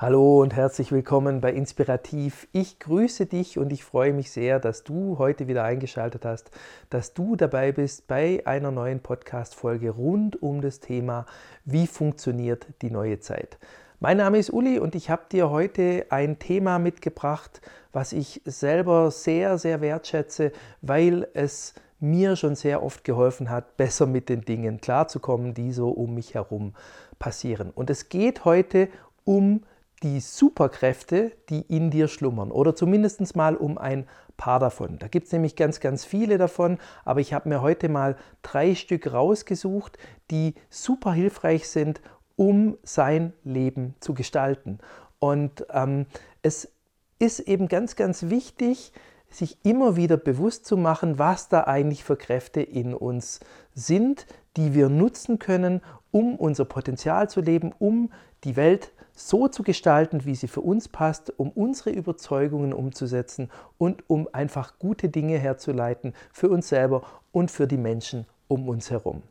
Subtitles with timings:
[0.00, 2.48] Hallo und herzlich willkommen bei Inspirativ.
[2.52, 6.50] Ich grüße dich und ich freue mich sehr, dass du heute wieder eingeschaltet hast,
[6.88, 11.26] dass du dabei bist bei einer neuen Podcast-Folge rund um das Thema
[11.66, 13.58] Wie funktioniert die neue Zeit?
[13.98, 17.60] Mein Name ist Uli und ich habe dir heute ein Thema mitgebracht,
[17.92, 24.06] was ich selber sehr, sehr wertschätze, weil es mir schon sehr oft geholfen hat, besser
[24.06, 26.72] mit den Dingen klarzukommen, die so um mich herum
[27.18, 27.68] passieren.
[27.68, 28.88] Und es geht heute
[29.26, 29.60] um
[30.02, 34.98] die Superkräfte, die in dir schlummern oder zumindest mal um ein paar davon.
[34.98, 38.74] Da gibt es nämlich ganz, ganz viele davon, aber ich habe mir heute mal drei
[38.74, 39.98] Stück rausgesucht,
[40.30, 42.00] die super hilfreich sind,
[42.36, 44.78] um sein Leben zu gestalten.
[45.18, 46.06] Und ähm,
[46.40, 46.72] es
[47.18, 48.92] ist eben ganz, ganz wichtig,
[49.28, 53.40] sich immer wieder bewusst zu machen, was da eigentlich für Kräfte in uns
[53.74, 58.10] sind, die wir nutzen können, um unser Potenzial zu leben, um
[58.42, 63.50] die Welt zu so zu gestalten, wie sie für uns passt, um unsere Überzeugungen umzusetzen
[63.78, 67.02] und um einfach gute Dinge herzuleiten für uns selber
[67.32, 69.22] und für die Menschen um uns herum.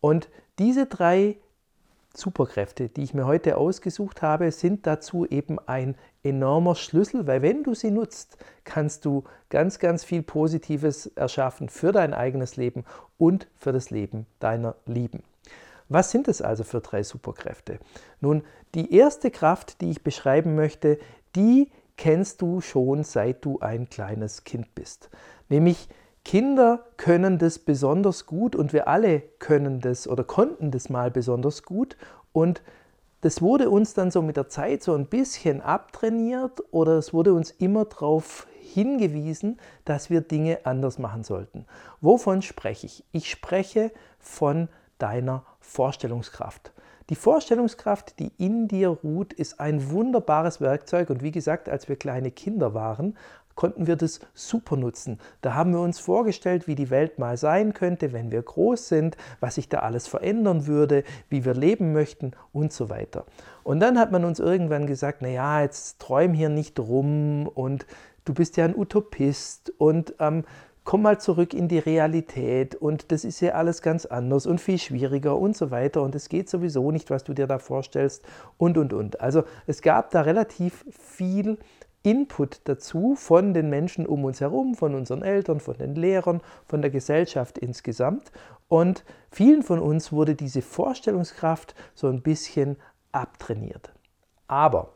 [0.00, 1.36] Und diese drei
[2.16, 7.64] Superkräfte, die ich mir heute ausgesucht habe, sind dazu eben ein enormer Schlüssel, weil wenn
[7.64, 12.84] du sie nutzt, kannst du ganz, ganz viel Positives erschaffen für dein eigenes Leben
[13.18, 15.22] und für das Leben deiner Lieben.
[15.88, 17.78] Was sind es also für drei Superkräfte?
[18.20, 18.42] Nun,
[18.74, 20.98] die erste Kraft, die ich beschreiben möchte,
[21.36, 25.10] die kennst du schon seit du ein kleines Kind bist.
[25.48, 25.88] Nämlich
[26.24, 31.62] Kinder können das besonders gut und wir alle können das oder konnten das mal besonders
[31.62, 31.96] gut
[32.32, 32.62] und
[33.20, 37.32] das wurde uns dann so mit der Zeit so ein bisschen abtrainiert oder es wurde
[37.32, 41.64] uns immer darauf hingewiesen, dass wir Dinge anders machen sollten.
[42.02, 43.04] Wovon spreche ich?
[43.12, 44.68] Ich spreche von
[44.98, 46.72] deiner Vorstellungskraft.
[47.10, 51.96] Die Vorstellungskraft, die in dir ruht, ist ein wunderbares Werkzeug und wie gesagt, als wir
[51.96, 53.16] kleine Kinder waren,
[53.54, 55.18] konnten wir das super nutzen.
[55.40, 59.16] Da haben wir uns vorgestellt, wie die Welt mal sein könnte, wenn wir groß sind,
[59.40, 63.26] was sich da alles verändern würde, wie wir leben möchten und so weiter.
[63.62, 67.86] Und dann hat man uns irgendwann gesagt, naja, jetzt träum hier nicht rum und
[68.24, 70.44] du bist ja ein Utopist und ähm,
[70.84, 74.78] komm mal zurück in die Realität und das ist ja alles ganz anders und viel
[74.78, 78.24] schwieriger und so weiter und es geht sowieso nicht, was du dir da vorstellst
[78.58, 79.20] und und und.
[79.20, 81.58] Also es gab da relativ viel
[82.02, 86.82] Input dazu von den Menschen um uns herum, von unseren Eltern, von den Lehrern, von
[86.82, 88.30] der Gesellschaft insgesamt
[88.68, 92.76] und vielen von uns wurde diese Vorstellungskraft so ein bisschen
[93.10, 93.92] abtrainiert.
[94.48, 94.90] Aber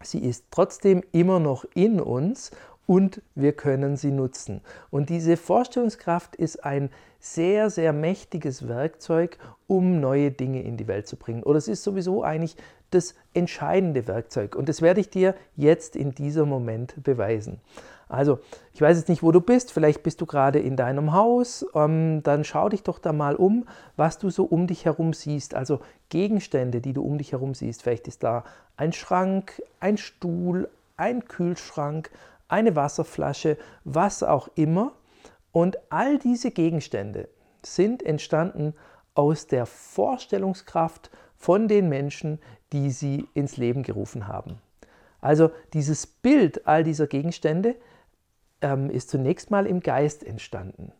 [0.00, 2.52] sie ist trotzdem immer noch in uns
[2.86, 4.60] und wir können sie nutzen.
[4.90, 11.06] Und diese Vorstellungskraft ist ein sehr, sehr mächtiges Werkzeug, um neue Dinge in die Welt
[11.06, 11.42] zu bringen.
[11.42, 12.56] Oder es ist sowieso eigentlich
[12.90, 14.56] das entscheidende Werkzeug.
[14.56, 17.60] Und das werde ich dir jetzt in diesem Moment beweisen.
[18.08, 18.40] Also,
[18.74, 19.72] ich weiß jetzt nicht, wo du bist.
[19.72, 21.64] Vielleicht bist du gerade in deinem Haus.
[21.74, 23.66] Ähm, dann schau dich doch da mal um,
[23.96, 25.54] was du so um dich herum siehst.
[25.54, 27.82] Also Gegenstände, die du um dich herum siehst.
[27.82, 28.44] Vielleicht ist da
[28.76, 30.68] ein Schrank, ein Stuhl,
[30.98, 32.10] ein Kühlschrank,
[32.52, 34.92] eine Wasserflasche, was auch immer.
[35.50, 37.28] Und all diese Gegenstände
[37.62, 38.74] sind entstanden
[39.14, 42.38] aus der Vorstellungskraft von den Menschen,
[42.72, 44.58] die sie ins Leben gerufen haben.
[45.20, 47.74] Also dieses Bild all dieser Gegenstände
[48.60, 50.92] ähm, ist zunächst mal im Geist entstanden.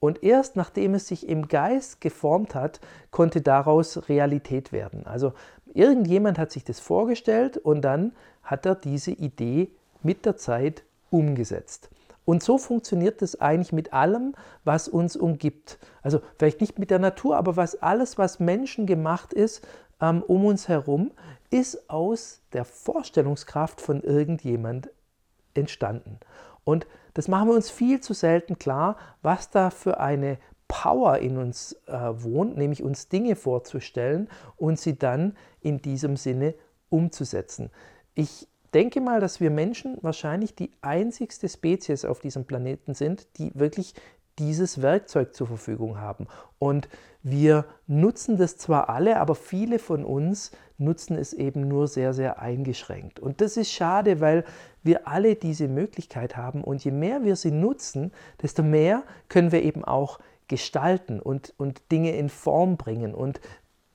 [0.00, 2.80] Und erst nachdem es sich im Geist geformt hat,
[3.10, 5.06] konnte daraus Realität werden.
[5.06, 5.32] Also
[5.74, 9.70] irgendjemand hat sich das vorgestellt und dann hat er diese Idee
[10.02, 11.90] mit der Zeit umgesetzt.
[12.24, 15.78] Und so funktioniert es eigentlich mit allem, was uns umgibt.
[16.02, 19.66] Also vielleicht nicht mit der Natur, aber was alles, was Menschen gemacht ist
[20.02, 21.12] ähm, um uns herum,
[21.50, 24.90] ist aus der Vorstellungskraft von irgendjemand
[25.54, 26.20] entstanden.
[26.64, 30.38] Und das machen wir uns viel zu selten klar, was da für eine
[30.68, 36.54] Power in uns äh, wohnt, nämlich uns Dinge vorzustellen und sie dann in diesem Sinne
[36.90, 37.70] umzusetzen.
[38.14, 43.52] Ich denke mal, dass wir Menschen wahrscheinlich die einzigste Spezies auf diesem Planeten sind, die
[43.54, 43.94] wirklich
[44.38, 46.26] dieses Werkzeug zur Verfügung haben.
[46.58, 46.88] Und
[47.22, 52.38] wir nutzen das zwar alle, aber viele von uns nutzen es eben nur sehr, sehr
[52.38, 53.18] eingeschränkt.
[53.18, 54.44] Und das ist schade, weil
[54.82, 56.62] wir alle diese Möglichkeit haben.
[56.62, 61.90] Und je mehr wir sie nutzen, desto mehr können wir eben auch gestalten und, und
[61.92, 63.40] Dinge in Form bringen und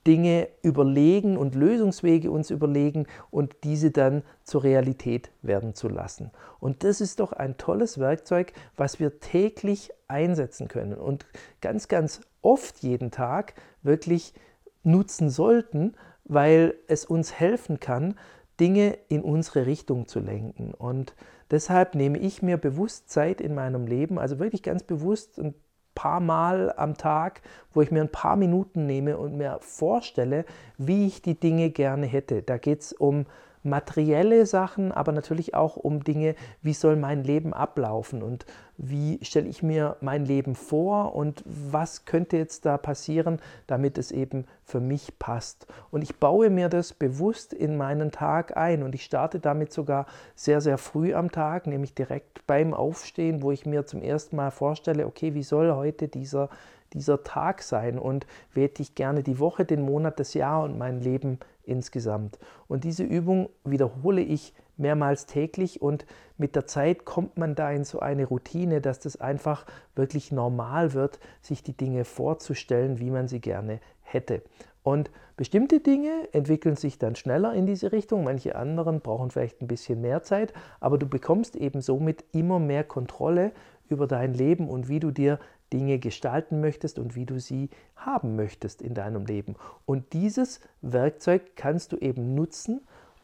[0.06, 6.30] Dinge überlegen und Lösungswege uns überlegen und diese dann zur Realität werden zu lassen.
[6.60, 11.26] Und das ist doch ein tolles Werkzeug, was wir täglich einsetzen können und
[11.60, 14.34] ganz, ganz oft jeden Tag wirklich
[14.82, 18.14] nutzen sollten, weil es uns helfen kann,
[18.60, 20.74] Dinge in unsere Richtung zu lenken.
[20.74, 21.14] Und
[21.50, 25.54] deshalb nehme ich mir bewusst Zeit in meinem Leben, also wirklich ganz bewusst ein
[25.94, 27.42] paar Mal am Tag,
[27.72, 30.44] wo ich mir ein paar Minuten nehme und mir vorstelle,
[30.78, 32.42] wie ich die Dinge gerne hätte.
[32.42, 33.26] Da geht es um
[33.64, 38.46] materielle Sachen, aber natürlich auch um Dinge, wie soll mein Leben ablaufen und
[38.76, 44.10] wie stelle ich mir mein Leben vor und was könnte jetzt da passieren, damit es
[44.10, 45.66] eben für mich passt.
[45.90, 50.06] Und ich baue mir das bewusst in meinen Tag ein und ich starte damit sogar
[50.34, 54.50] sehr, sehr früh am Tag, nämlich direkt beim Aufstehen, wo ich mir zum ersten Mal
[54.50, 56.50] vorstelle, okay, wie soll heute dieser
[56.94, 60.78] dieser Tag sein und wie hätte ich gerne die Woche, den Monat, das Jahr und
[60.78, 62.38] mein Leben insgesamt.
[62.68, 66.06] Und diese Übung wiederhole ich mehrmals täglich und
[66.36, 70.94] mit der Zeit kommt man da in so eine Routine, dass das einfach wirklich normal
[70.94, 74.42] wird, sich die Dinge vorzustellen, wie man sie gerne hätte.
[74.82, 79.66] Und bestimmte Dinge entwickeln sich dann schneller in diese Richtung, manche anderen brauchen vielleicht ein
[79.66, 83.52] bisschen mehr Zeit, aber du bekommst eben somit immer mehr Kontrolle
[83.88, 85.38] über dein Leben und wie du dir
[85.74, 89.56] Dinge gestalten möchtest und wie du sie haben möchtest in deinem Leben.
[89.84, 92.80] Und dieses Werkzeug kannst du eben nutzen,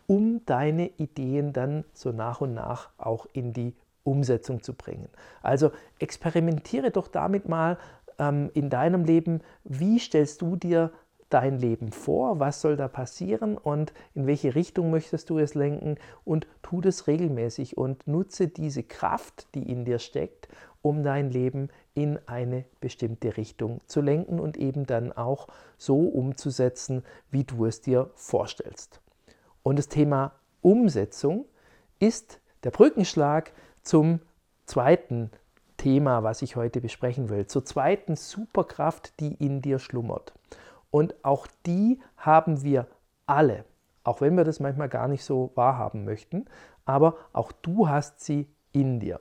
[0.08, 5.08] um deine Ideen dann so nach und nach auch in die Umsetzung zu bringen.
[5.42, 5.70] Also
[6.00, 7.78] experimentiere doch damit mal
[8.18, 10.90] ähm, in deinem Leben, wie stellst du dir
[11.30, 15.96] dein Leben vor, was soll da passieren und in welche Richtung möchtest du es lenken
[16.24, 20.48] und tu das regelmäßig und nutze diese Kraft, die in dir steckt,
[20.82, 27.04] um dein Leben in eine bestimmte Richtung zu lenken und eben dann auch so umzusetzen,
[27.30, 29.00] wie du es dir vorstellst.
[29.62, 31.46] Und das Thema Umsetzung
[31.98, 33.52] ist der Brückenschlag
[33.82, 34.20] zum
[34.66, 35.30] zweiten
[35.76, 40.34] Thema, was ich heute besprechen will, zur zweiten Superkraft, die in dir schlummert.
[40.90, 42.86] Und auch die haben wir
[43.26, 43.64] alle,
[44.02, 46.46] auch wenn wir das manchmal gar nicht so wahrhaben möchten,
[46.84, 49.20] aber auch du hast sie in dir.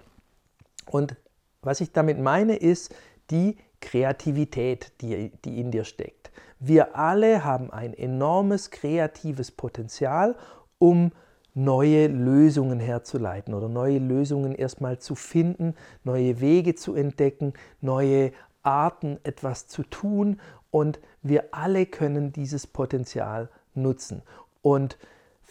[0.88, 1.16] Und
[1.62, 2.96] was ich damit meine, ist
[3.30, 6.32] die Kreativität, die, die in dir steckt.
[6.60, 10.36] Wir alle haben ein enormes kreatives Potenzial,
[10.78, 11.12] um
[11.54, 18.32] neue Lösungen herzuleiten oder neue Lösungen erstmal zu finden, neue Wege zu entdecken, neue
[18.62, 20.40] Arten etwas zu tun
[20.72, 24.22] und wir alle können dieses Potenzial nutzen.
[24.62, 24.98] Und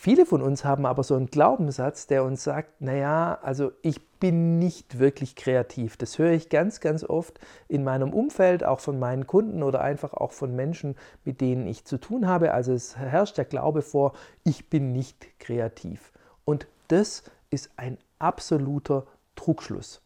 [0.01, 4.61] Viele von uns haben aber so einen Glaubenssatz, der uns sagt, naja, also ich bin
[4.61, 5.97] nicht wirklich kreativ.
[5.97, 10.15] Das höre ich ganz, ganz oft in meinem Umfeld, auch von meinen Kunden oder einfach
[10.15, 10.95] auch von Menschen,
[11.25, 12.55] mit denen ich zu tun habe.
[12.55, 14.13] Also es herrscht der Glaube vor,
[14.45, 16.13] ich bin nicht kreativ.
[16.45, 19.05] Und das ist ein absoluter
[19.35, 20.01] Trugschluss.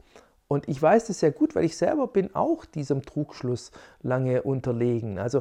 [0.52, 3.70] Und ich weiß das sehr gut, weil ich selber bin auch diesem Trugschluss
[4.02, 5.18] lange unterlegen.
[5.18, 5.40] Also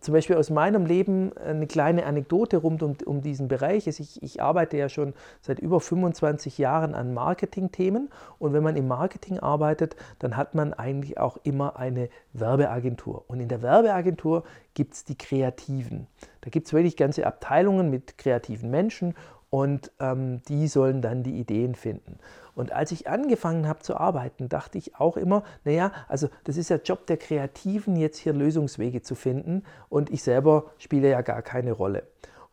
[0.00, 4.22] zum Beispiel aus meinem Leben eine kleine Anekdote rund um, um diesen Bereich ist, ich,
[4.22, 8.08] ich, arbeite ja schon seit über 25 Jahren an Marketingthemen
[8.38, 13.22] und wenn man im Marketing arbeitet, dann hat man eigentlich auch immer eine Werbeagentur.
[13.28, 16.06] Und in der Werbeagentur gibt es die Kreativen.
[16.40, 19.14] Da gibt es wirklich ganze Abteilungen mit kreativen Menschen
[19.50, 22.18] und ähm, die sollen dann die Ideen finden.
[22.56, 26.70] Und als ich angefangen habe zu arbeiten, dachte ich auch immer, naja, also das ist
[26.70, 31.42] ja Job der Kreativen, jetzt hier Lösungswege zu finden und ich selber spiele ja gar
[31.42, 32.04] keine Rolle.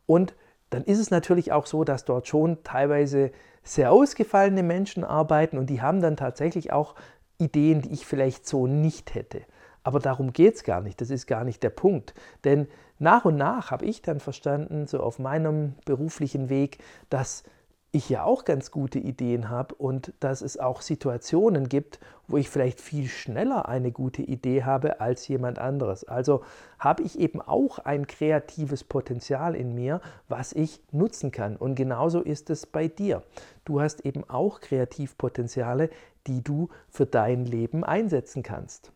[0.06, 0.36] Und
[0.72, 3.32] dann ist es natürlich auch so, dass dort schon teilweise
[3.64, 6.96] sehr ausgefallene Menschen arbeiten und die haben dann tatsächlich auch
[7.38, 9.44] Ideen, die ich vielleicht so nicht hätte.
[9.84, 12.14] Aber darum geht es gar nicht, das ist gar nicht der Punkt.
[12.44, 12.68] Denn
[13.00, 17.44] nach und nach habe ich dann verstanden, so auf meinem beruflichen Weg, dass
[17.96, 22.50] ich ja auch ganz gute Ideen habe und dass es auch Situationen gibt, wo ich
[22.50, 26.04] vielleicht viel schneller eine gute Idee habe als jemand anderes.
[26.04, 26.44] Also
[26.80, 31.56] habe ich eben auch ein kreatives Potenzial in mir, was ich nutzen kann.
[31.56, 33.22] Und genauso ist es bei dir.
[33.64, 35.92] Du hast eben auch Kreativpotenziale,
[36.26, 38.93] die du für dein Leben einsetzen kannst.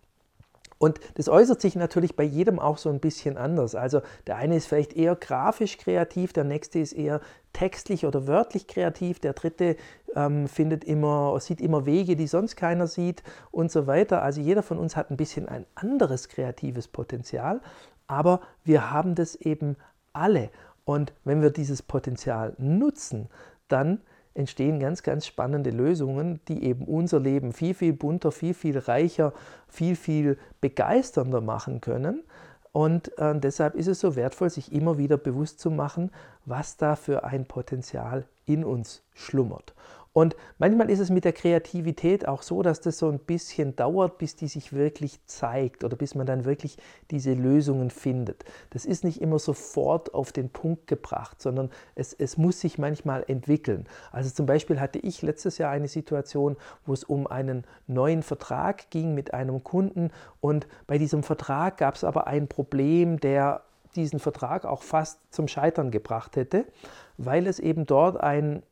[0.79, 3.75] Und das äußert sich natürlich bei jedem auch so ein bisschen anders.
[3.75, 7.21] Also der eine ist vielleicht eher grafisch kreativ, der nächste ist eher
[7.53, 9.75] textlich oder wörtlich kreativ, der dritte
[10.15, 14.21] ähm, findet immer, sieht immer Wege, die sonst keiner sieht und so weiter.
[14.21, 17.61] Also jeder von uns hat ein bisschen ein anderes kreatives Potenzial,
[18.05, 19.77] aber wir haben das eben
[20.13, 20.49] alle.
[20.85, 23.29] Und wenn wir dieses Potenzial nutzen,
[23.67, 24.01] dann
[24.37, 29.33] entstehen ganz, ganz spannende Lösungen, die eben unser Leben viel, viel bunter, viel, viel reicher,
[29.67, 32.23] viel, viel begeisternder machen können.
[32.71, 36.11] Und äh, deshalb ist es so wertvoll, sich immer wieder bewusst zu machen,
[36.45, 39.73] was da für ein Potenzial in uns schlummert.
[40.17, 44.17] Und manchmal ist es mit der Kreativität auch so, dass das so ein bisschen dauert,
[44.17, 46.79] bis die sich wirklich zeigt oder bis man dann wirklich
[47.11, 48.43] diese Lösungen findet.
[48.71, 53.25] Das ist nicht immer sofort auf den Punkt gebracht, sondern es, es muss sich manchmal
[53.27, 53.85] entwickeln.
[54.11, 58.89] Also zum Beispiel hatte ich letztes Jahr eine Situation, wo es um einen neuen Vertrag
[58.89, 60.09] ging mit einem Kunden
[60.41, 63.61] und bei diesem Vertrag gab es aber ein Problem, der
[63.95, 66.65] diesen Vertrag auch fast zum Scheitern gebracht hätte,
[67.19, 68.63] weil es eben dort ein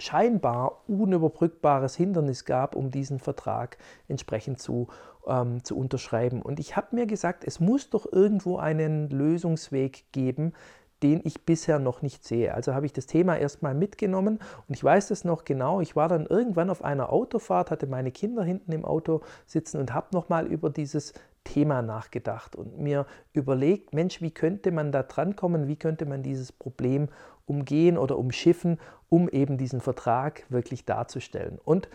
[0.00, 3.78] scheinbar unüberbrückbares Hindernis gab, um diesen Vertrag
[4.08, 4.88] entsprechend zu,
[5.26, 6.42] ähm, zu unterschreiben.
[6.42, 10.52] Und ich habe mir gesagt, es muss doch irgendwo einen Lösungsweg geben,
[11.02, 12.54] den ich bisher noch nicht sehe.
[12.54, 14.38] Also habe ich das Thema erstmal mitgenommen
[14.68, 15.80] und ich weiß das noch genau.
[15.80, 19.94] Ich war dann irgendwann auf einer Autofahrt, hatte meine Kinder hinten im Auto sitzen und
[19.94, 21.14] habe nochmal über dieses
[21.44, 26.52] Thema nachgedacht und mir überlegt, Mensch, wie könnte man da drankommen, wie könnte man dieses
[26.52, 27.08] Problem
[27.50, 28.78] umgehen oder umschiffen,
[29.08, 31.58] um eben diesen Vertrag wirklich darzustellen.
[31.64, 31.88] Und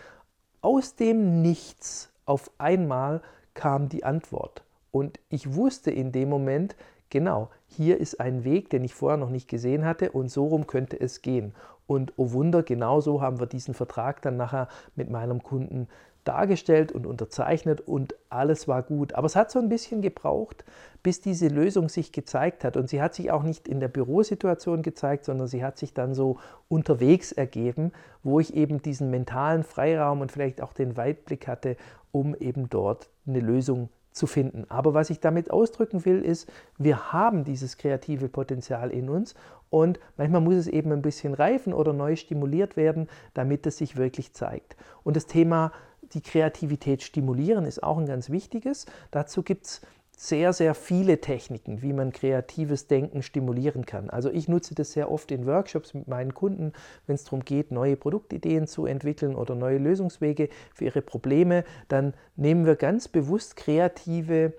[0.62, 3.22] aus dem Nichts auf einmal
[3.54, 4.64] kam die Antwort.
[4.92, 6.76] Und ich wusste in dem Moment,
[7.10, 10.68] genau, hier ist ein Weg, den ich vorher noch nicht gesehen hatte und so rum
[10.68, 11.54] könnte es gehen.
[11.88, 15.88] Und oh Wunder, genauso haben wir diesen Vertrag dann nachher mit meinem Kunden
[16.28, 19.14] dargestellt und unterzeichnet und alles war gut.
[19.14, 20.66] Aber es hat so ein bisschen gebraucht,
[21.04, 22.78] bis diese Lösung sich gezeigt hat.
[22.78, 26.14] Und sie hat sich auch nicht in der Bürosituation gezeigt, sondern sie hat sich dann
[26.14, 27.92] so unterwegs ergeben,
[28.24, 31.78] wo ich eben diesen mentalen Freiraum und vielleicht auch den Weitblick hatte,
[32.12, 34.66] um eben dort eine Lösung zu finden.
[34.70, 39.36] Aber was ich damit ausdrücken will, ist, wir haben dieses kreative Potenzial in uns
[39.76, 43.98] und manchmal muss es eben ein bisschen reifen oder neu stimuliert werden, damit es sich
[43.98, 44.78] wirklich zeigt.
[45.04, 45.74] Und das Thema
[46.14, 48.86] die Kreativität stimulieren ist auch ein ganz wichtiges.
[49.12, 49.82] Dazu gibt es
[50.16, 54.10] sehr, sehr viele Techniken, wie man kreatives Denken stimulieren kann.
[54.10, 56.72] Also ich nutze das sehr oft in Workshops mit meinen Kunden,
[57.06, 61.66] wenn es darum geht, neue Produktideen zu entwickeln oder neue Lösungswege für ihre Probleme.
[61.90, 64.54] Dann nehmen wir ganz bewusst kreative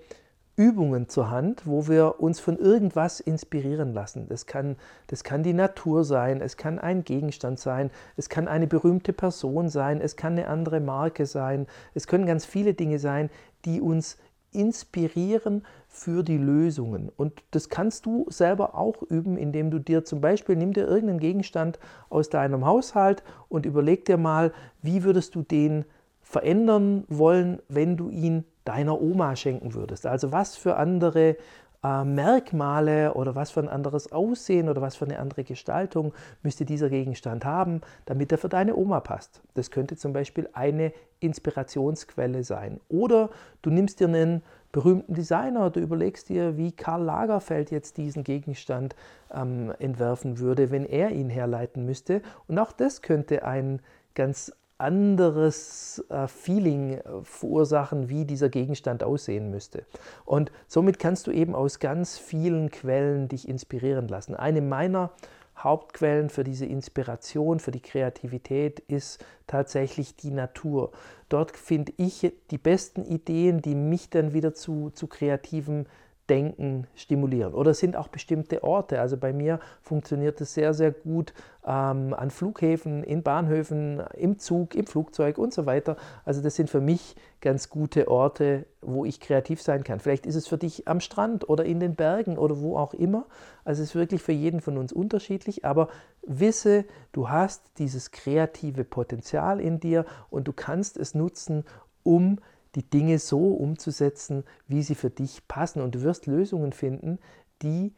[0.57, 4.27] Übungen zur Hand, wo wir uns von irgendwas inspirieren lassen.
[4.27, 8.65] Das kann, das kann die Natur sein, es kann ein Gegenstand sein, es kann eine
[8.65, 13.29] berühmte Person sein, es kann eine andere Marke sein, es können ganz viele Dinge sein,
[13.65, 14.17] die uns
[14.51, 17.11] inspirieren für die Lösungen.
[17.15, 21.19] Und das kannst du selber auch üben, indem du dir zum Beispiel, nimm dir irgendeinen
[21.19, 21.77] Gegenstand
[22.09, 25.85] aus deinem Haushalt und überleg dir mal, wie würdest du den
[26.23, 30.05] verändern wollen, wenn du ihn deiner Oma schenken würdest.
[30.05, 31.37] Also was für andere
[31.83, 36.65] äh, Merkmale oder was für ein anderes Aussehen oder was für eine andere Gestaltung müsste
[36.65, 39.41] dieser Gegenstand haben, damit er für deine Oma passt.
[39.53, 42.79] Das könnte zum Beispiel eine Inspirationsquelle sein.
[42.89, 43.29] Oder
[43.61, 48.95] du nimmst dir einen berühmten Designer, du überlegst dir, wie Karl Lagerfeld jetzt diesen Gegenstand
[49.33, 52.21] ähm, entwerfen würde, wenn er ihn herleiten müsste.
[52.47, 53.81] Und auch das könnte ein
[54.13, 59.85] ganz anderes äh, Feeling äh, verursachen, wie dieser Gegenstand aussehen müsste.
[60.25, 64.35] Und somit kannst du eben aus ganz vielen Quellen dich inspirieren lassen.
[64.35, 65.11] Eine meiner
[65.57, 70.91] Hauptquellen für diese Inspiration, für die Kreativität ist tatsächlich die Natur.
[71.29, 75.87] Dort finde ich die besten Ideen, die mich dann wieder zu, zu kreativen
[76.29, 77.53] Denken stimulieren.
[77.53, 78.99] Oder sind auch bestimmte Orte.
[78.99, 81.33] Also bei mir funktioniert es sehr, sehr gut
[81.65, 85.95] ähm, an Flughäfen, in Bahnhöfen, im Zug, im Flugzeug und so weiter.
[86.25, 89.99] Also das sind für mich ganz gute Orte, wo ich kreativ sein kann.
[89.99, 93.25] Vielleicht ist es für dich am Strand oder in den Bergen oder wo auch immer.
[93.63, 95.63] Also es ist wirklich für jeden von uns unterschiedlich.
[95.65, 95.87] Aber
[96.25, 101.63] wisse, du hast dieses kreative Potenzial in dir und du kannst es nutzen,
[102.03, 102.39] um
[102.77, 105.81] die Dinge so umzusetzen, wie sie für dich passen.
[105.81, 107.17] Und du wirst Lösungen finden,
[107.63, 107.91] die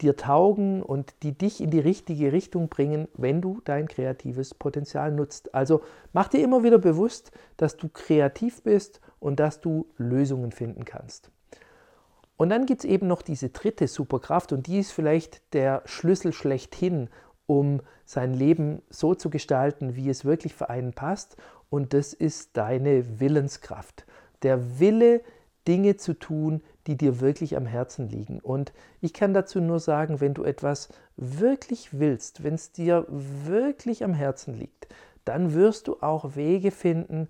[0.00, 5.10] dir taugen und die dich in die richtige Richtung bringen, wenn du dein kreatives Potenzial
[5.10, 5.52] nutzt.
[5.52, 10.84] Also mach dir immer wieder bewusst, dass du kreativ bist und dass du Lösungen finden
[10.84, 11.32] kannst.
[12.36, 16.32] Und dann gibt es eben noch diese dritte Superkraft und die ist vielleicht der Schlüssel
[16.32, 17.08] schlechthin,
[17.46, 21.36] um sein Leben so zu gestalten, wie es wirklich für einen passt
[21.70, 24.04] und das ist deine Willenskraft.
[24.42, 25.22] Der Wille,
[25.66, 28.40] Dinge zu tun, die dir wirklich am Herzen liegen.
[28.40, 34.04] Und ich kann dazu nur sagen, wenn du etwas wirklich willst, wenn es dir wirklich
[34.04, 34.88] am Herzen liegt,
[35.24, 37.28] dann wirst du auch Wege finden,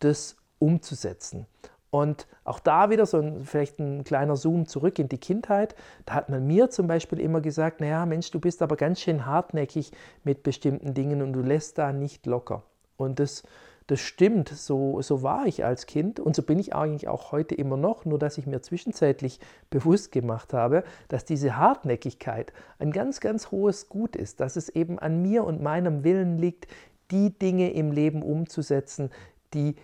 [0.00, 1.46] das umzusetzen.
[1.90, 5.74] Und auch da wieder so ein, vielleicht ein kleiner Zoom zurück in die Kindheit.
[6.04, 9.24] Da hat man mir zum Beispiel immer gesagt, naja Mensch, du bist aber ganz schön
[9.24, 9.92] hartnäckig
[10.24, 12.64] mit bestimmten Dingen und du lässt da nicht locker.
[12.96, 13.44] Und das
[13.86, 17.54] das stimmt, so, so war ich als Kind und so bin ich eigentlich auch heute
[17.54, 19.38] immer noch, nur dass ich mir zwischenzeitlich
[19.70, 24.98] bewusst gemacht habe, dass diese Hartnäckigkeit ein ganz, ganz hohes Gut ist, dass es eben
[24.98, 26.66] an mir und meinem Willen liegt,
[27.12, 29.10] die Dinge im Leben umzusetzen,
[29.54, 29.76] die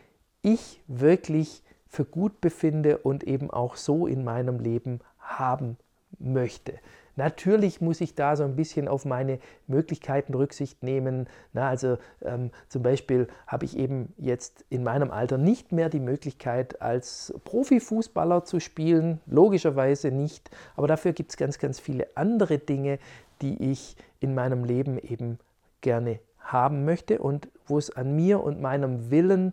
[0.42, 5.76] ich wirklich für gut befinde und eben auch so in meinem Leben haben
[6.18, 6.75] möchte.
[7.16, 11.28] Natürlich muss ich da so ein bisschen auf meine Möglichkeiten Rücksicht nehmen.
[11.52, 16.00] Na, also ähm, zum Beispiel habe ich eben jetzt in meinem Alter nicht mehr die
[16.00, 19.21] Möglichkeit, als Profifußballer zu spielen.
[19.26, 20.50] Logischerweise nicht.
[20.76, 22.99] Aber dafür gibt es ganz, ganz viele andere Dinge,
[23.42, 25.38] die ich in meinem Leben eben
[25.81, 29.52] gerne haben möchte und wo es an mir und meinem Willen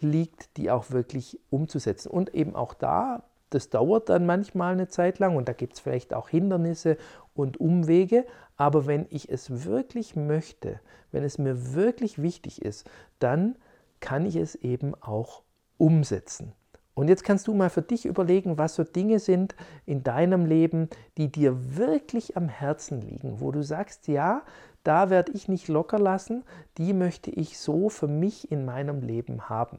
[0.00, 2.10] liegt, die auch wirklich umzusetzen.
[2.10, 3.22] Und eben auch da,
[3.54, 6.96] das dauert dann manchmal eine Zeit lang und da gibt es vielleicht auch Hindernisse
[7.34, 8.24] und Umwege,
[8.56, 10.80] aber wenn ich es wirklich möchte,
[11.10, 13.56] wenn es mir wirklich wichtig ist, dann
[14.00, 15.42] kann ich es eben auch
[15.78, 16.52] umsetzen.
[16.94, 19.54] Und jetzt kannst du mal für dich überlegen, was so Dinge sind
[19.86, 24.42] in deinem Leben, die dir wirklich am Herzen liegen, wo du sagst, ja,
[24.84, 26.44] da werde ich nicht locker lassen,
[26.76, 29.78] die möchte ich so für mich in meinem Leben haben.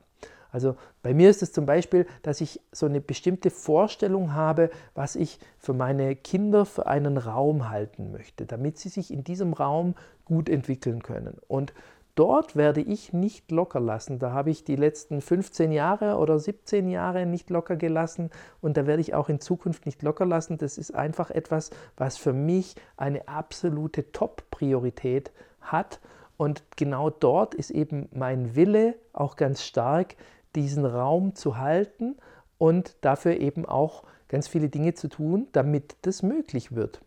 [0.54, 5.16] Also bei mir ist es zum Beispiel, dass ich so eine bestimmte Vorstellung habe, was
[5.16, 9.96] ich für meine Kinder für einen Raum halten möchte, damit sie sich in diesem Raum
[10.26, 11.40] gut entwickeln können.
[11.48, 11.74] Und
[12.14, 14.20] dort werde ich nicht locker lassen.
[14.20, 18.30] Da habe ich die letzten 15 Jahre oder 17 Jahre nicht locker gelassen
[18.62, 20.60] und da werde ich auch in Zukunft nicht locker lassen.
[20.60, 25.32] Das ist einfach etwas, was für mich eine absolute Top-Priorität
[25.62, 26.00] hat.
[26.38, 30.16] Und genau dort ist eben mein Wille auch ganz stark,
[30.56, 32.16] diesen Raum zu halten
[32.58, 37.02] und dafür eben auch ganz viele Dinge zu tun, damit das möglich wird.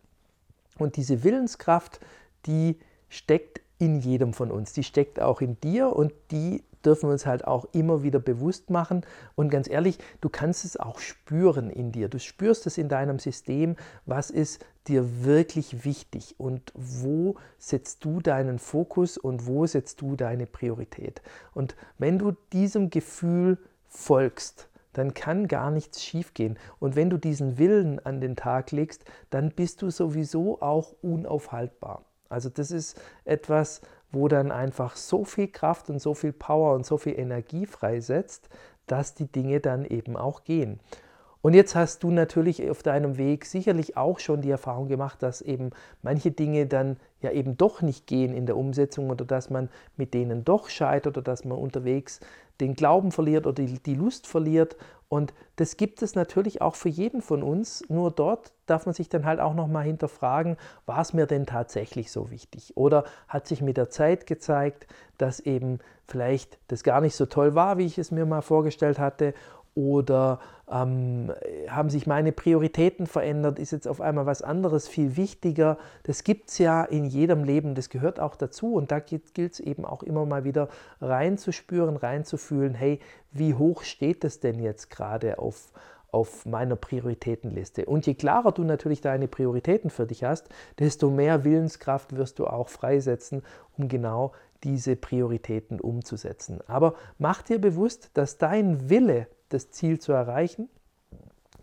[0.77, 1.99] Und diese Willenskraft,
[2.45, 2.77] die
[3.09, 4.73] steckt in jedem von uns.
[4.73, 8.69] Die steckt auch in dir und die dürfen wir uns halt auch immer wieder bewusst
[8.69, 9.05] machen.
[9.35, 12.09] Und ganz ehrlich, du kannst es auch spüren in dir.
[12.09, 18.21] Du spürst es in deinem System, was ist dir wirklich wichtig und wo setzt du
[18.21, 21.21] deinen Fokus und wo setzt du deine Priorität.
[21.53, 23.57] Und wenn du diesem Gefühl
[23.87, 26.57] folgst, dann kann gar nichts schiefgehen.
[26.79, 32.03] Und wenn du diesen Willen an den Tag legst, dann bist du sowieso auch unaufhaltbar.
[32.29, 36.85] Also das ist etwas, wo dann einfach so viel Kraft und so viel Power und
[36.85, 38.49] so viel Energie freisetzt,
[38.85, 40.79] dass die Dinge dann eben auch gehen.
[41.41, 45.41] Und jetzt hast du natürlich auf deinem Weg sicherlich auch schon die Erfahrung gemacht, dass
[45.41, 45.69] eben
[46.01, 50.13] manche Dinge dann ja eben doch nicht gehen in der Umsetzung oder dass man mit
[50.13, 52.19] denen doch scheitert oder dass man unterwegs
[52.59, 54.75] den Glauben verliert oder die Lust verliert.
[55.09, 57.83] Und das gibt es natürlich auch für jeden von uns.
[57.87, 62.11] Nur dort darf man sich dann halt auch nochmal hinterfragen, war es mir denn tatsächlich
[62.11, 62.75] so wichtig?
[62.75, 67.55] Oder hat sich mit der Zeit gezeigt, dass eben vielleicht das gar nicht so toll
[67.55, 69.33] war, wie ich es mir mal vorgestellt hatte?
[69.75, 70.39] Oder
[70.69, 71.31] ähm,
[71.69, 73.59] haben sich meine Prioritäten verändert?
[73.59, 75.77] Ist jetzt auf einmal was anderes viel wichtiger?
[76.03, 78.73] Das gibt es ja in jedem Leben, das gehört auch dazu.
[78.73, 80.67] Und da gilt es eben auch immer mal wieder
[80.99, 82.99] reinzuspüren, reinzufühlen, hey,
[83.31, 85.71] wie hoch steht das denn jetzt gerade auf,
[86.11, 87.85] auf meiner Prioritätenliste.
[87.85, 90.49] Und je klarer du natürlich deine Prioritäten für dich hast,
[90.79, 93.43] desto mehr Willenskraft wirst du auch freisetzen,
[93.77, 96.59] um genau diese Prioritäten umzusetzen.
[96.67, 100.69] Aber mach dir bewusst, dass dein Wille, das Ziel zu erreichen,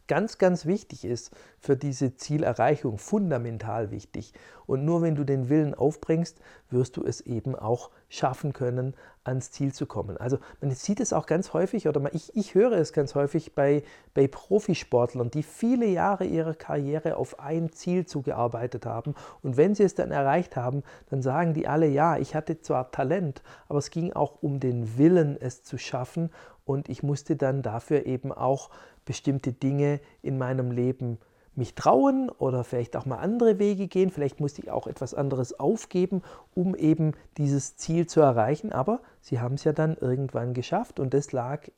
[0.07, 4.35] ganz, ganz wichtig ist für diese Zielerreichung, fundamental wichtig.
[4.66, 6.38] Und nur wenn du den Willen aufbringst,
[6.70, 8.94] wirst du es eben auch schaffen können,
[9.25, 10.16] ans Ziel zu kommen.
[10.18, 13.83] Also man sieht es auch ganz häufig, oder ich, ich höre es ganz häufig bei,
[14.12, 19.14] bei Profisportlern, die viele Jahre ihrer Karriere auf ein Ziel zugearbeitet haben.
[19.42, 22.90] Und wenn sie es dann erreicht haben, dann sagen die alle, ja, ich hatte zwar
[22.90, 26.31] Talent, aber es ging auch um den Willen, es zu schaffen.
[26.64, 28.70] Und ich musste dann dafür eben auch
[29.05, 31.18] bestimmte Dinge in meinem Leben
[31.57, 34.11] mich trauen oder vielleicht auch mal andere Wege gehen.
[34.11, 36.22] Vielleicht musste ich auch etwas anderes aufgeben,
[36.55, 38.72] um eben dieses Ziel zu erreichen.
[38.72, 41.68] Aber sie haben es ja dann irgendwann geschafft und das lag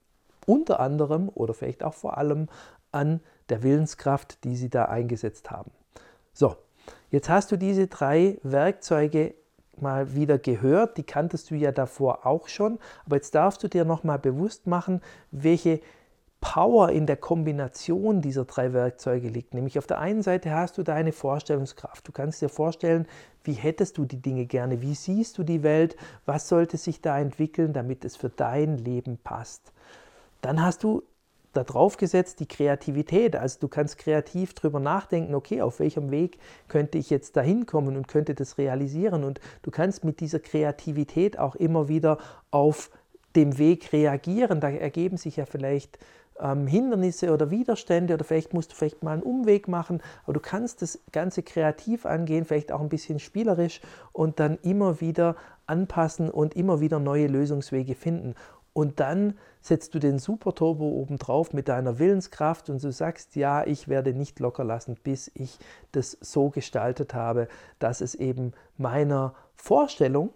[0.47, 2.49] unter anderem oder vielleicht auch vor allem
[2.93, 5.71] an der Willenskraft, die sie da eingesetzt haben.
[6.33, 6.57] So,
[7.11, 9.35] jetzt hast du diese drei Werkzeuge
[9.83, 13.85] mal wieder gehört, die kanntest du ja davor auch schon, aber jetzt darfst du dir
[13.85, 15.81] noch mal bewusst machen, welche
[16.41, 19.55] Power in der Kombination dieser drei Werkzeuge liegt.
[19.55, 22.07] Nämlich auf der einen Seite hast du deine Vorstellungskraft.
[22.07, 23.07] Du kannst dir vorstellen,
[23.43, 27.19] wie hättest du die Dinge gerne, wie siehst du die Welt, was sollte sich da
[27.19, 29.73] entwickeln, damit es für dein Leben passt.
[30.41, 31.03] Dann hast du
[31.65, 33.37] darauf gesetzt die Kreativität.
[33.37, 36.39] Also du kannst kreativ drüber nachdenken, okay, auf welchem Weg
[36.69, 39.25] könnte ich jetzt dahin kommen und könnte das realisieren.
[39.25, 42.19] Und du kannst mit dieser Kreativität auch immer wieder
[42.51, 42.91] auf
[43.35, 44.61] dem Weg reagieren.
[44.61, 45.99] Da ergeben sich ja vielleicht
[46.41, 50.41] ähm, Hindernisse oder Widerstände oder vielleicht musst du vielleicht mal einen Umweg machen, aber du
[50.41, 53.81] kannst das Ganze kreativ angehen, vielleicht auch ein bisschen spielerisch
[54.13, 58.35] und dann immer wieder anpassen und immer wieder neue Lösungswege finden.
[58.73, 63.67] Und dann setzt du den Super-Turbo oben drauf mit deiner Willenskraft und du sagst, ja,
[63.67, 65.59] ich werde nicht locker lassen, bis ich
[65.93, 67.49] das so gestaltet habe,
[67.79, 70.31] dass es eben meiner Vorstellung,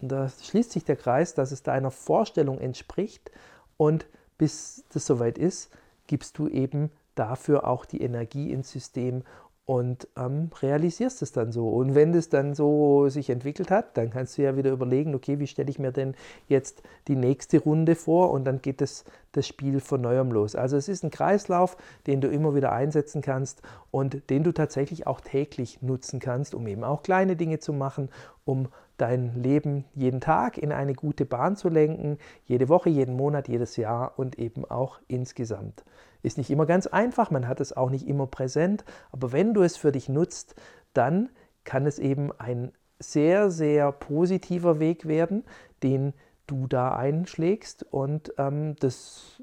[0.00, 3.30] und da schließt sich der Kreis, dass es deiner Vorstellung entspricht
[3.76, 5.70] und bis das soweit ist,
[6.06, 9.22] gibst du eben dafür auch die Energie ins System
[9.66, 11.68] und ähm, realisierst es dann so.
[11.68, 15.40] Und wenn es dann so sich entwickelt hat, dann kannst du ja wieder überlegen, okay,
[15.40, 16.14] wie stelle ich mir denn
[16.46, 20.54] jetzt die nächste Runde vor und dann geht das, das Spiel von neuem los.
[20.54, 21.76] Also es ist ein Kreislauf,
[22.06, 26.68] den du immer wieder einsetzen kannst und den du tatsächlich auch täglich nutzen kannst, um
[26.68, 28.08] eben auch kleine Dinge zu machen,
[28.44, 33.48] um dein Leben jeden Tag in eine gute Bahn zu lenken, jede Woche, jeden Monat,
[33.48, 35.84] jedes Jahr und eben auch insgesamt.
[36.26, 39.62] Ist nicht immer ganz einfach, man hat es auch nicht immer präsent, aber wenn du
[39.62, 40.56] es für dich nutzt,
[40.92, 41.30] dann
[41.62, 45.44] kann es eben ein sehr, sehr positiver Weg werden,
[45.84, 46.14] den
[46.48, 49.40] du da einschlägst und ähm, das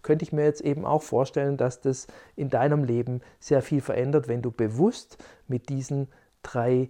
[0.00, 2.06] könnte ich mir jetzt eben auch vorstellen, dass das
[2.36, 6.08] in deinem Leben sehr viel verändert, wenn du bewusst mit diesen
[6.42, 6.88] drei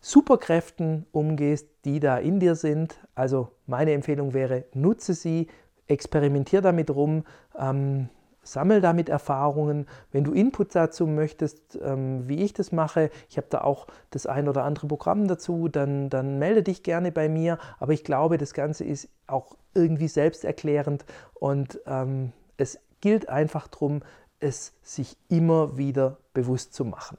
[0.00, 2.98] Superkräften umgehst, die da in dir sind.
[3.14, 5.48] Also meine Empfehlung wäre, nutze sie,
[5.86, 7.24] experimentier damit rum,
[7.58, 8.10] ähm,
[8.44, 9.86] sammel damit Erfahrungen.
[10.12, 14.26] Wenn du Input dazu möchtest, ähm, wie ich das mache, ich habe da auch das
[14.26, 17.58] ein oder andere Programm dazu, dann, dann melde dich gerne bei mir.
[17.78, 21.04] Aber ich glaube, das Ganze ist auch irgendwie selbsterklärend
[21.34, 24.02] und ähm, es gilt einfach darum,
[24.40, 27.18] es sich immer wieder bewusst zu machen.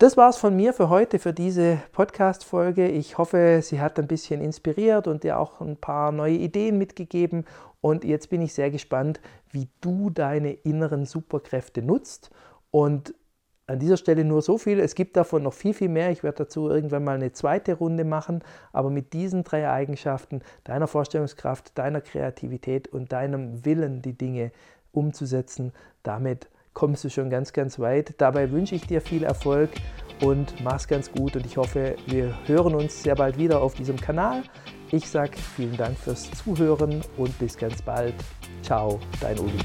[0.00, 2.88] Das war es von mir für heute, für diese Podcast-Folge.
[2.88, 7.44] Ich hoffe, sie hat ein bisschen inspiriert und dir auch ein paar neue Ideen mitgegeben.
[7.80, 12.30] Und jetzt bin ich sehr gespannt, wie du deine inneren Superkräfte nutzt.
[12.70, 13.14] Und
[13.70, 14.80] an dieser Stelle nur so viel.
[14.80, 16.10] Es gibt davon noch viel, viel mehr.
[16.10, 18.42] Ich werde dazu irgendwann mal eine zweite Runde machen.
[18.72, 24.50] Aber mit diesen drei Eigenschaften, deiner Vorstellungskraft, deiner Kreativität und deinem Willen, die Dinge
[24.90, 28.14] umzusetzen, damit kommst du schon ganz, ganz weit.
[28.18, 29.70] Dabei wünsche ich dir viel Erfolg
[30.20, 34.00] und mach's ganz gut und ich hoffe, wir hören uns sehr bald wieder auf diesem
[34.00, 34.42] Kanal.
[34.92, 38.14] Ich sage vielen Dank fürs Zuhören und bis ganz bald.
[38.62, 39.58] Ciao, dein Uli.